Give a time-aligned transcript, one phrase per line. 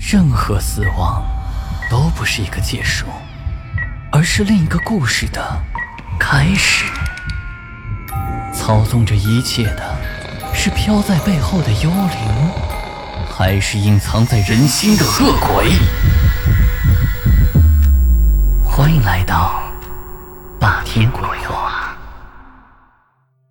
[0.00, 1.22] 任何死亡
[1.90, 3.06] 都不是一个结束，
[4.10, 5.62] 而是另一个故事的
[6.18, 6.86] 开始。
[8.52, 9.94] 操纵着一切的
[10.54, 12.50] 是飘在背后的幽灵，
[13.30, 15.70] 还是隐藏在人心的恶鬼？
[18.64, 19.62] 欢迎来到
[20.58, 21.94] 霸天鬼话。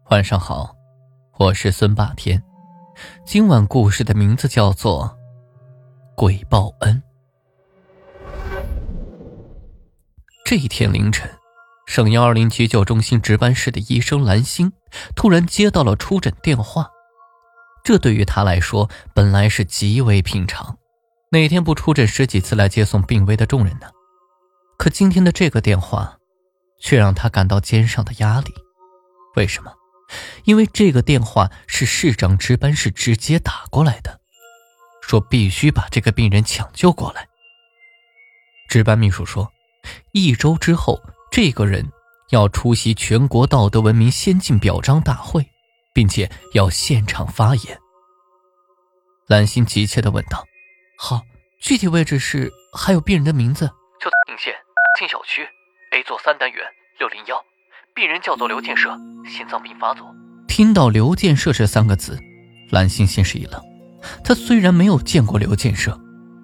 [0.09, 0.71] 晚上好，
[1.37, 2.41] 我是孙霸天。
[3.23, 5.18] 今晚故事的名字叫做。
[6.19, 7.01] 鬼报恩。
[10.43, 11.31] 这一天凌晨，
[11.85, 14.73] 省幺二零急救中心值班室的医生兰心
[15.15, 16.89] 突然接到了出诊电话。
[17.85, 20.77] 这对于他来说本来是极为平常，
[21.31, 23.87] 哪天不出诊十几次来接送病危的众人呢？
[24.77, 26.17] 可今天的这个电话，
[26.81, 28.53] 却让他感到肩上的压力。
[29.37, 29.71] 为什么？
[30.43, 34.19] 因为这个电话是市长值班室直接打过来的。
[35.09, 37.27] 说必须把这个病人抢救过来。
[38.69, 39.51] 值班秘书说，
[40.11, 41.01] 一周之后，
[41.31, 41.91] 这个人
[42.29, 45.43] 要出席全国道德文明先进表彰大会，
[45.95, 47.79] 并且要现场发言。
[49.25, 50.45] 兰心急切地问道
[50.99, 51.23] ：“好，
[51.59, 52.51] 具体位置是？
[52.71, 53.65] 还有病人的名字？”
[53.99, 54.53] 就在定县
[54.99, 55.41] 进小区
[55.91, 56.63] A 座三单元
[56.99, 57.43] 六零幺，
[57.95, 58.95] 病人叫做刘建设，
[59.27, 60.05] 心脏病发作。
[60.47, 62.19] 听到“刘建设”这三个字，
[62.69, 63.68] 兰心先是一愣。
[64.23, 65.99] 他虽然没有见过刘建设，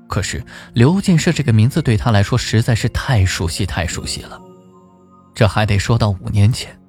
[0.08, 4.40] 可是刘建设这个名字对他来说实在是太熟悉、太熟悉了。
[5.34, 6.80] 这还得说到五年前，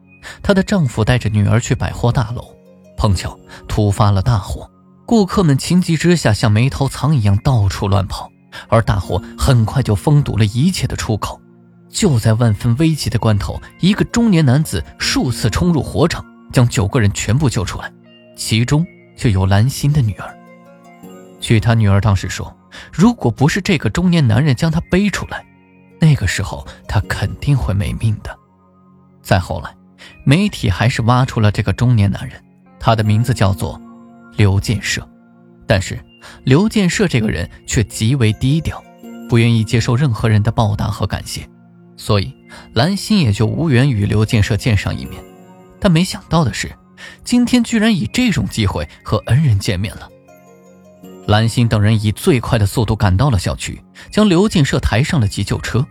[0.43, 2.45] 她的丈夫带着女儿去百货大楼，
[2.97, 4.71] 碰巧突发了大火，
[5.05, 8.31] 顾客们情急之下像没头苍蝇一样到处乱跑，
[8.69, 11.41] 而大火很快就封堵了一切的出口。
[11.89, 17.91] 就在万分危急的关头，一个中年男子数次冲入火场，将九个人全部救出来，
[18.37, 20.36] 其中就有兰心的女儿。
[21.41, 22.57] 据他女儿当时说，
[22.93, 25.45] 如果不是这个中年男人将她背出来，
[26.01, 28.37] 那个时候她肯定会没命的。
[29.23, 29.75] 再后来，
[30.25, 32.43] 媒体还是挖出了这个中年男人，
[32.79, 33.81] 他的名字叫做
[34.37, 35.07] 刘建设。
[35.67, 35.99] 但是
[36.45, 38.83] 刘建设这个人却极为低调，
[39.29, 41.49] 不愿意接受任何人的报答和感谢，
[41.97, 42.33] 所以
[42.73, 45.23] 兰心也就无缘与刘建设见上一面。
[45.81, 46.71] 但没想到的是，
[47.25, 50.09] 今天居然以这种机会和恩人见面了。
[51.27, 55.85] 兰心等人以最快的速度赶到了小区，将刘建设抬上了急救车。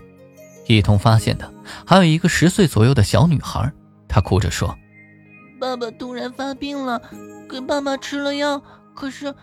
[0.68, 1.54] 一同发现的
[1.86, 3.72] 还有一个十岁左右的小女孩，
[4.08, 4.76] 她哭着说
[5.60, 7.02] ：“爸爸突然发病了，
[7.50, 8.62] 给爸爸吃了药，
[8.96, 9.34] 可是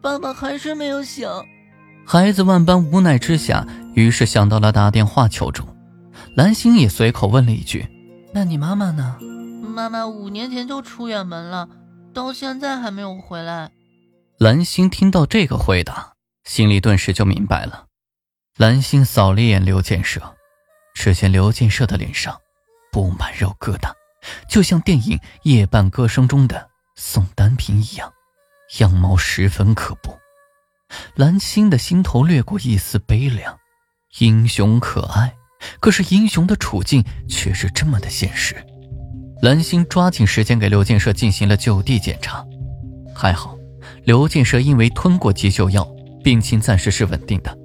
[0.00, 1.28] 爸爸还是没有醒。”
[2.06, 5.62] 孩子万般无奈之下，于是想到了打电话求助。
[6.34, 7.86] 兰心也随口问了一句
[8.32, 9.16] ：“那你妈妈呢
[9.74, 11.68] ？”“妈妈五年前就出远门了，
[12.12, 13.70] 到现在还没有回来。”
[14.44, 16.12] 蓝星听到这个回答，
[16.44, 17.86] 心里顿时就明白了。
[18.58, 20.20] 蓝星扫了一眼刘建设，
[20.94, 22.38] 只见刘建设的脸上
[22.92, 23.90] 布满肉疙瘩，
[24.46, 28.12] 就像电影《夜半歌声》中的宋丹萍一样，
[28.80, 30.14] 样貌十分可怖。
[31.14, 33.58] 蓝星的心头掠过一丝悲凉。
[34.18, 35.34] 英雄可爱，
[35.80, 38.54] 可是英雄的处境却是这么的现实。
[39.40, 42.44] 蓝星抓紧时间给刘建设进行了就地检查，
[43.14, 43.56] 还好。
[44.04, 45.86] 刘建设因为吞过急救药，
[46.22, 47.56] 病情暂时是稳定的，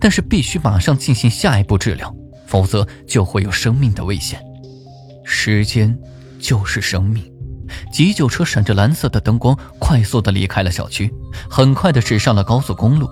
[0.00, 2.14] 但是必须马上进行下一步治疗，
[2.46, 4.42] 否则就会有生命的危险。
[5.24, 5.98] 时间
[6.38, 7.30] 就是生命。
[7.90, 11.12] 急救车闪着蓝色的灯光，快速的离开了小区，
[11.48, 13.08] 很快的驶上了高速公路。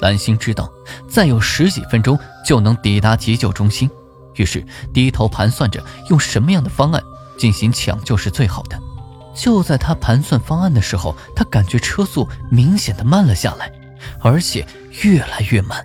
[0.00, 0.70] 蓝星知道，
[1.08, 3.88] 再有十几分钟就能抵达急救中心，
[4.34, 7.02] 于是低头盘算着用什么样的方案
[7.38, 8.78] 进行抢救是最好的。
[9.36, 13.70] 就在他盘算方案的时候，他感觉车速明显的慢了下来，
[14.20, 14.66] 而且
[15.02, 15.84] 越来越慢。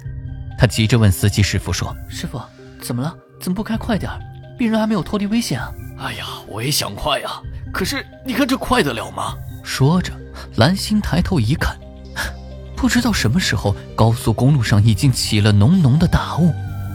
[0.58, 2.40] 他急着问司机师傅说：“师傅，
[2.82, 3.14] 怎么了？
[3.40, 4.10] 怎么不开快点？
[4.58, 7.30] 病人还没有脱离危险啊！”“哎呀，我也想快呀，
[7.74, 10.14] 可是你看这快得了吗？”说着，
[10.56, 11.78] 蓝星抬头一看，
[12.76, 16.54] 不知道什么时候，高速公路上已经起了浓浓的大雾，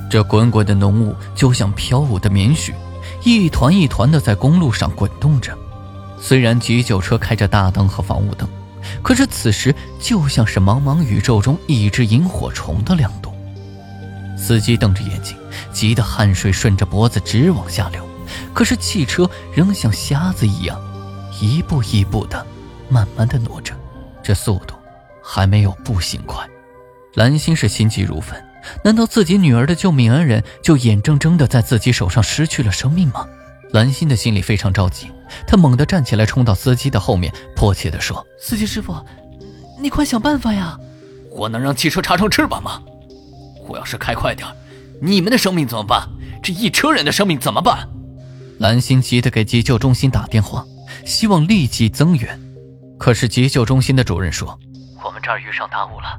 [0.09, 2.73] 这滚滚的浓雾就像飘舞的棉絮，
[3.25, 5.57] 一团一团的在公路上滚动着。
[6.21, 8.49] 虽然急救车开着大灯和防雾灯，
[9.03, 13.33] 可是此时就像是茫茫宇宙中一只萤火虫的亮度。
[14.37, 15.37] 司机瞪着眼睛，
[15.73, 18.07] 急得汗水顺着脖子直往下流，
[18.53, 20.79] 可是汽车仍像瞎子一样，
[21.41, 22.45] 一步一步的
[22.89, 23.75] 慢慢的挪着，
[24.23, 24.75] 这速度
[25.23, 26.47] 还没有步行快。
[27.15, 28.39] 蓝心是心急如焚，
[28.85, 33.27] 难道自己女儿的救命恩人就眼睁睁的在自己手上失去了生命吗？
[33.73, 35.11] 蓝心的心里非常着急。
[35.47, 38.95] 她猛地站起来，冲到司机的后面，迫切地说：“司机师傅，
[39.81, 40.79] 你快想办法呀！
[41.31, 42.83] 我能让汽车插上翅膀吗？
[43.69, 44.49] 我要是开快点，
[45.03, 46.09] 你们的生命怎么办？
[46.43, 47.89] 这一车人的生命怎么办？
[48.59, 50.65] 蓝心急得给急救中心打电话，
[51.05, 52.41] 希望立即增援。
[52.99, 54.59] 可是急救中心的主任说
[55.05, 56.19] ：“我们这儿遇上大雾了，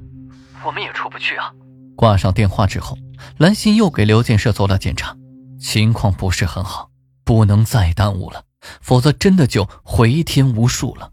[0.63, 1.51] 我们也出不去啊。”
[1.95, 2.95] 挂上电话之后，
[3.37, 5.15] 蓝心又给刘建设做了检查，
[5.59, 6.86] 情况不是很好，
[7.27, 8.45] 不能再耽误了，
[8.79, 11.11] 否则真的就回天无术了。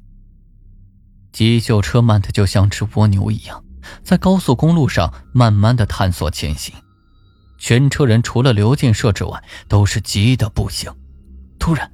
[1.33, 3.65] 急救车慢的就像只蜗牛一样，
[4.05, 6.73] 在高速公路上慢慢的探索前行。
[7.59, 10.95] 全车人除了刘建设之外，都是急得不行。
[11.59, 11.91] 突然，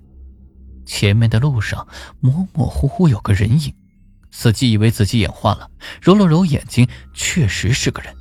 [0.85, 1.89] 前面的路上
[2.21, 3.75] 模模糊糊有个人影，
[4.31, 5.71] 司机以为自己眼花了，
[6.03, 8.15] 揉了揉眼睛，确实是个人。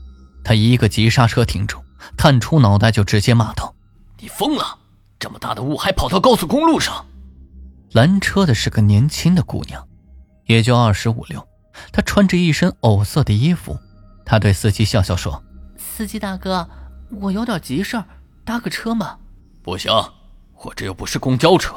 [0.46, 1.84] 他一个急刹车停住，
[2.16, 3.76] 探出脑袋就直接骂道
[4.18, 4.79] ：“你疯了！
[5.20, 7.06] 这么大的雾还跑到高速公路上！”
[7.92, 9.86] 拦车的是个年轻的姑娘，
[10.46, 11.46] 也就二十五六，
[11.92, 13.78] 她穿着一身藕色的衣服。
[14.26, 15.44] 她对司机笑笑说
[15.78, 16.70] ：“司机大哥，
[17.20, 18.06] 我有点急事儿，
[18.46, 19.18] 搭个车嘛。
[19.62, 19.92] ”“不行。”
[20.62, 21.74] 我这又不是公交车，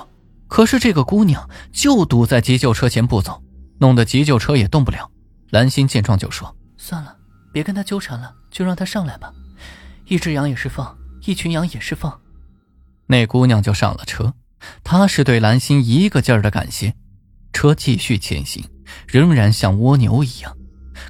[0.49, 3.41] 可是这个姑娘就堵在急救车前不走，
[3.79, 5.09] 弄得急救车也动不了。
[5.51, 7.17] 蓝心见状就说：“算了，
[7.53, 9.33] 别跟她纠缠了，就让她上来吧。
[10.07, 12.21] 一只羊也是放，一群羊也是放。”
[13.07, 14.35] 那姑娘就上了车，
[14.85, 16.95] 她是对兰心一个劲儿的感谢。
[17.53, 18.65] 车继续前行，
[19.07, 20.57] 仍然像蜗牛一样。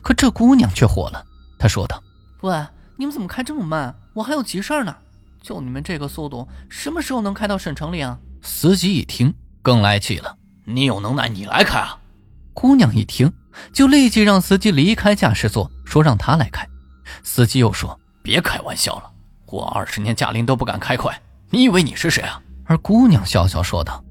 [0.02, 1.24] 可这姑娘却火了，
[1.58, 2.02] 她说道
[2.42, 2.66] ：“喂，
[2.96, 3.94] 你们怎么开这么慢？
[4.14, 4.96] 我还有急事儿呢。”
[5.42, 8.18] 就你们这个速度，什么时候能开到省城里啊？
[8.42, 11.98] 司机一听更来气了：“你有能耐，你来开啊！”
[12.54, 13.32] 姑娘一听，
[13.72, 16.64] 就立即让司机离开驾驶座，说让他来开。
[17.22, 19.10] 司机又说：“别开玩笑了，
[19.46, 21.20] 我二十年驾龄都不敢开快，
[21.52, 24.02] 你以为你是谁啊？”而姑娘笑笑说道：“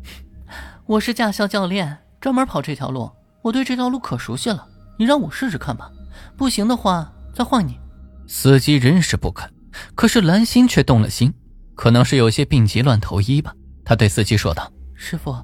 [0.85, 3.11] 我是驾校教练，专门跑这条路，
[3.41, 4.67] 我对这条路可熟悉了。
[4.97, 5.91] 你让我试试看吧，
[6.37, 7.79] 不行的话再换你。”
[8.27, 9.51] 司机仍是不肯。
[9.95, 11.33] 可是蓝心却动了心，
[11.75, 13.53] 可能是有些病急乱投医吧。
[13.85, 15.35] 他对司机说道：“师傅，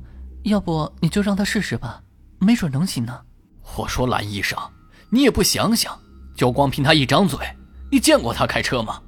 [0.43, 2.01] 要不你就让他试试吧，
[2.39, 3.21] 没准能行呢。”
[3.77, 4.59] 我说蓝医生，
[5.09, 5.97] 你也不想想，
[6.35, 7.39] 就光凭他一张嘴，
[7.89, 9.01] 你见过他开车吗？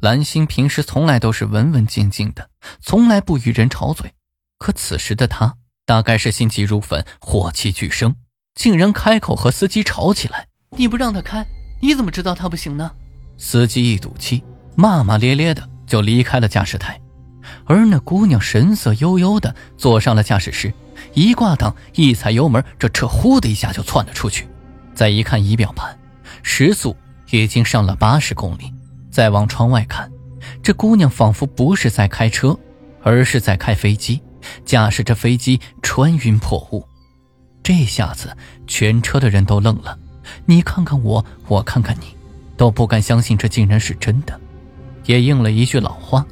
[0.00, 2.50] 蓝心平时从来都是文文静静的，
[2.80, 4.12] 从来不与人吵嘴，
[4.58, 5.54] 可此时的他
[5.86, 8.16] 大概是心急如焚，火气俱生，
[8.54, 10.48] 竟然开口和司机吵起来。
[10.76, 11.46] 你不让他开，
[11.80, 12.90] 你怎么知道他不行呢？
[13.36, 14.42] 司机一赌气。
[14.76, 16.98] 骂骂咧咧的就离开了驾驶台，
[17.66, 20.72] 而那姑娘神色悠悠的坐上了驾驶室，
[21.12, 24.48] 一挂档，一踩油门，这车呼的一下就窜了出去。
[24.94, 25.98] 再一看仪表盘，
[26.42, 26.96] 时速
[27.30, 28.72] 已经上了八十公里。
[29.20, 30.10] 再往窗外看，
[30.62, 32.58] 这姑娘仿佛不是在开车，
[33.02, 34.18] 而是在开飞机，
[34.64, 36.82] 驾驶着飞机穿云破雾。
[37.62, 38.34] 这下子，
[38.66, 39.98] 全车的人都愣了，
[40.46, 42.16] 你看看我，我看看你，
[42.56, 44.40] 都不敢相信这竟然是真的。
[45.04, 46.26] 也应了一句老话：“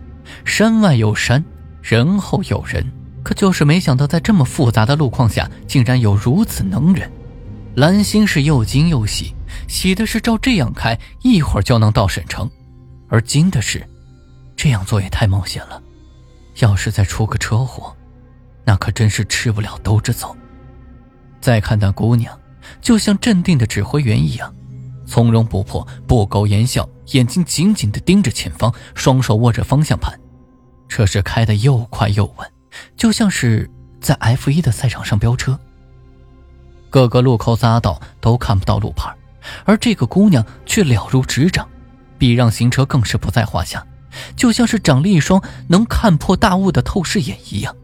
[0.47, 1.45] 山外有山，
[1.83, 2.91] 人后有人。”
[3.23, 7.13] 可就是没想到，在这么复杂的路况下，竟然有如此能人。
[7.75, 9.35] 蓝心是又惊又喜，
[9.69, 12.49] 喜的是照这样开，一会儿就能到省城；
[13.09, 13.87] 而惊的是，
[14.57, 15.83] 这样做也太冒险了。
[16.61, 17.97] 要是再出个车祸，
[18.65, 20.37] 那可真是吃不了兜着走。
[21.41, 22.39] 再看那姑娘，
[22.81, 24.53] 就像镇定的指挥员一样。
[25.07, 30.19] 从容不迫，不苟言笑，眼睛紧紧地盯着前方，双手握着方向盘，
[30.89, 32.53] 车是开得又快又稳，
[32.95, 33.71] 就像是
[34.03, 35.59] 在 F 一的赛场上飙车。
[36.91, 39.15] 各个路口匝道都看不到路牌，
[39.65, 41.67] 而这个姑娘却了如指掌，
[42.19, 43.87] 避让行车更是不在话下，
[44.37, 47.77] 就像是长了一双能看破大雾的透视眼一样。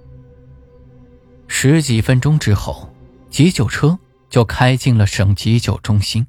[1.46, 2.92] 十几分钟之后，
[3.30, 3.98] 急救车
[4.28, 6.26] 就开进了省急救中心。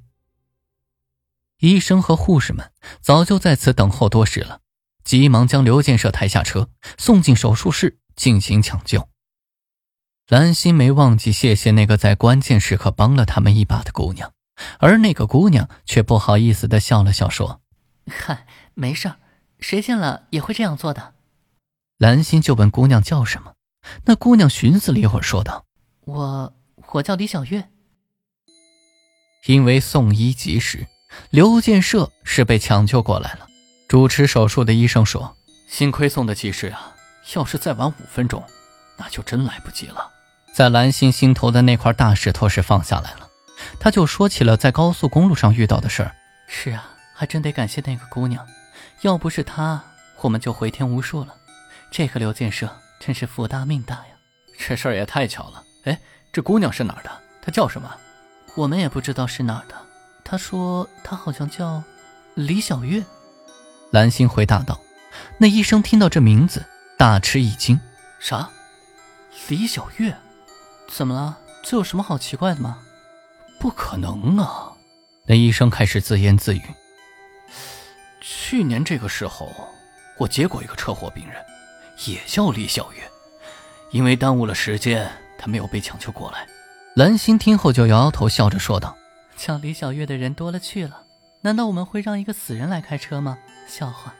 [1.59, 2.71] 医生和护士们
[3.01, 4.59] 早就在此等候多时了，
[5.03, 9.07] 急忙将刘建设抬下车，送进手术室进行抢救。
[10.27, 14.33] 蓝心没忘记谢谢那个在关键时刻帮了他们一把的姑娘，
[14.79, 17.61] 而那个姑娘却不好意思的笑了笑，说
[18.09, 18.45] ：“嗨，
[18.75, 19.17] 没事儿，
[19.59, 21.13] 谁见了也会这样做的。”
[21.97, 23.53] 蓝心就问姑娘叫什么，
[24.05, 25.65] 那姑娘寻思了一会儿，说道
[26.05, 26.53] ：“我
[26.93, 27.69] 我叫李小月。”
[29.47, 30.87] 因为送医及时。
[31.29, 33.47] 刘建设是被抢救过来了。
[33.87, 35.37] 主持手术的医生说
[35.69, 36.93] ：“幸亏送的及时啊，
[37.35, 38.43] 要是再晚五分钟，
[38.97, 40.11] 那就真来不及了。”
[40.53, 43.29] 在蓝心心头的那块大石头是放下来了，
[43.79, 46.13] 他就说起了在高速公路上遇到的事儿。
[46.49, 48.45] 是啊，还真得感谢那个姑娘，
[49.01, 49.81] 要不是她，
[50.21, 51.33] 我们就回天无术了。
[51.89, 52.69] 这个刘建设
[52.99, 54.15] 真是福大命大呀！
[54.59, 55.63] 这事儿也太巧了。
[55.85, 55.97] 哎，
[56.33, 57.11] 这姑娘是哪儿的？
[57.41, 57.89] 她叫什么？
[58.55, 59.75] 我们也不知道是哪儿的。
[60.25, 61.81] 她说她好像叫
[62.33, 63.01] 李小月。
[63.91, 64.77] 蓝心回答道。
[65.37, 66.65] 那医生听到这名字，
[66.97, 67.79] 大吃一惊
[68.19, 68.49] ：“啥？
[69.47, 70.13] 李小月？
[70.89, 71.37] 怎么了？
[71.63, 72.79] 这有什么好奇怪的吗
[73.57, 74.73] ？”“不可能啊！”
[75.25, 76.61] 那医生开始自言自语
[78.47, 79.51] ：“去年这个时候，
[80.19, 81.43] 我接过一个车祸病人，
[82.05, 83.01] 也叫李小月。
[83.89, 86.45] 因为耽误了时间，他没有被抢救过来。”
[86.93, 88.95] 蓝心听后就摇摇头，笑着说道
[89.35, 91.01] ：“叫李小月的人多了去了，
[91.41, 93.35] 难道我们会让一个死人来开车吗？
[93.67, 94.13] 笑话。”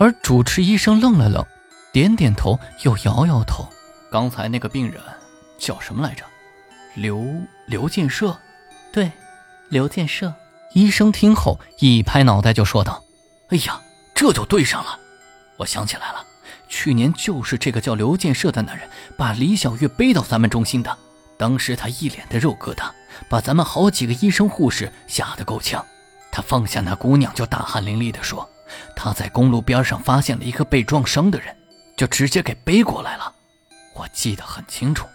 [0.00, 1.44] 而主持医生愣了愣，
[1.92, 3.68] 点点头，又摇摇头。
[4.10, 4.98] 刚才那个病人
[5.58, 6.24] 叫什么来着？
[6.94, 7.22] 刘
[7.66, 8.34] 刘建设，
[8.90, 9.12] 对，
[9.68, 10.32] 刘建设。
[10.72, 13.04] 医生听后一拍脑袋就说道
[13.48, 13.80] ：“哎呀，
[14.14, 14.98] 这就对上了！
[15.56, 16.24] 我想起来了，
[16.68, 20.96] 去年就是这个叫刘建设的男人把李小月背到咱们中心的。
[21.36, 22.90] 当时他一脸的肉疙瘩，
[23.28, 25.84] 把咱们好几个医生护士吓得够呛。
[26.30, 28.48] 他放下那姑娘，就大汗淋漓地说。”
[28.94, 31.56] 他在公路边上发现了一个被撞伤的人，
[31.96, 33.34] 就直接给背过来了。
[33.94, 35.06] 我记得很清楚，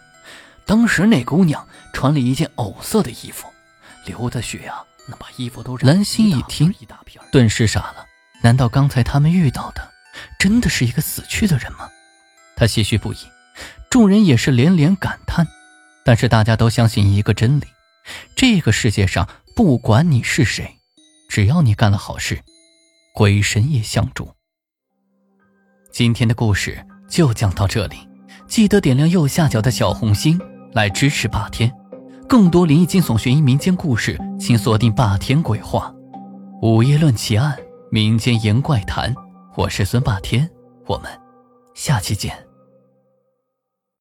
[0.65, 3.47] 当时那姑娘穿了一件藕色的衣服，
[4.07, 6.73] 流的血啊，那把衣服都染蓝心一听，
[7.31, 8.07] 顿时傻了。
[8.43, 9.89] 难道刚才他们遇到的
[10.37, 11.89] 真的是一个死去的人吗？
[12.55, 13.17] 他唏嘘不已，
[13.89, 15.47] 众人也是连连感叹。
[16.05, 17.63] 但是大家都相信一个真理：
[18.35, 20.75] 这个世界上，不管你是谁，
[21.29, 22.41] 只要你干了好事。
[23.15, 24.33] 鬼神也相助。
[25.91, 27.95] 今天的故事就讲到这里，
[28.47, 30.37] 记得点亮右下角的小红心
[30.73, 31.71] 来支持霸天。
[32.27, 35.93] 更多灵异、惊悚、悬疑、民间故事，请锁定霸天鬼话。
[36.61, 37.57] 午夜论奇案，
[37.93, 39.13] 民间言怪谈。
[39.55, 40.49] 我是孙霸天，
[40.87, 41.11] 我们
[41.75, 42.35] 下期见。